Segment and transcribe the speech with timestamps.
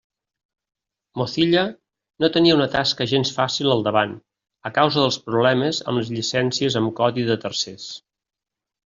[1.21, 1.65] Mozilla
[2.23, 4.15] no tenia una tasca gens fàcil al davant
[4.71, 7.87] a causa dels problemes amb les llicències amb codi de tercers.